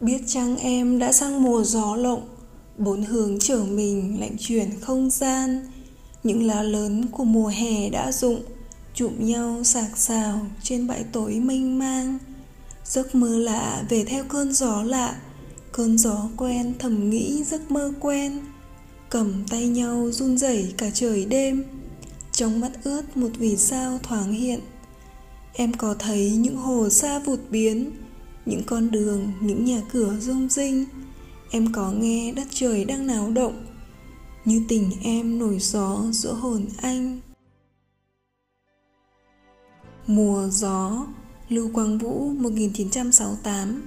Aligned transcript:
Biết 0.00 0.22
chăng 0.26 0.56
em 0.56 0.98
đã 0.98 1.12
sang 1.12 1.42
mùa 1.42 1.62
gió 1.62 1.96
lộng, 1.96 2.28
Bốn 2.78 3.02
hướng 3.02 3.38
trở 3.40 3.64
mình 3.64 4.20
lạnh 4.20 4.36
chuyển 4.38 4.80
không 4.80 5.10
gian. 5.10 5.60
Những 6.22 6.46
lá 6.46 6.62
lớn 6.62 7.06
của 7.12 7.24
mùa 7.24 7.48
hè 7.48 7.88
đã 7.88 8.12
rụng, 8.12 8.42
Chụm 8.94 9.12
nhau 9.18 9.64
sạc 9.64 9.98
sào 9.98 10.40
trên 10.62 10.86
bãi 10.86 11.04
tối 11.12 11.34
mênh 11.34 11.78
mang. 11.78 12.18
Giấc 12.84 13.14
mơ 13.14 13.38
lạ 13.38 13.84
về 13.88 14.04
theo 14.04 14.24
cơn 14.24 14.52
gió 14.52 14.82
lạ, 14.82 15.16
Cơn 15.72 15.98
gió 15.98 16.28
quen 16.36 16.74
thầm 16.78 17.10
nghĩ 17.10 17.44
giấc 17.44 17.70
mơ 17.70 17.92
quen. 18.00 18.40
Cầm 19.10 19.44
tay 19.50 19.68
nhau 19.68 20.08
run 20.12 20.38
rẩy 20.38 20.74
cả 20.78 20.90
trời 20.94 21.24
đêm, 21.24 21.64
Trong 22.32 22.60
mắt 22.60 22.72
ướt 22.84 23.16
một 23.16 23.30
vì 23.38 23.56
sao 23.56 23.98
thoáng 24.02 24.32
hiện. 24.32 24.60
Em 25.52 25.74
có 25.74 25.94
thấy 25.98 26.30
những 26.30 26.56
hồ 26.56 26.88
xa 26.88 27.18
vụt 27.18 27.40
biến 27.50 27.90
những 28.46 28.62
con 28.66 28.90
đường, 28.90 29.32
những 29.40 29.64
nhà 29.64 29.82
cửa 29.92 30.16
rung 30.20 30.48
rinh. 30.48 30.84
Em 31.50 31.72
có 31.72 31.92
nghe 31.92 32.32
đất 32.32 32.46
trời 32.50 32.84
đang 32.84 33.06
náo 33.06 33.30
động 33.30 33.66
Như 34.44 34.62
tình 34.68 34.90
em 35.02 35.38
nổi 35.38 35.58
gió 35.58 36.02
giữa 36.10 36.32
hồn 36.32 36.66
anh. 36.82 37.20
Mùa 40.06 40.48
gió 40.48 41.06
Lưu 41.48 41.70
Quang 41.72 41.98
Vũ 41.98 42.32
1968 42.38 43.82